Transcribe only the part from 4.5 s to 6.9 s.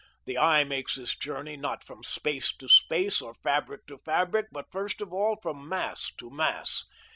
but first of all from mass to mass.